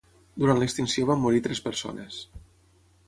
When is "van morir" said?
1.11-1.43